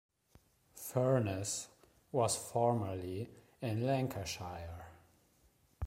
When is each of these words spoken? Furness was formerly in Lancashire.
Furness 0.73 1.67
was 2.11 2.35
formerly 2.35 3.29
in 3.61 3.85
Lancashire. 3.85 4.87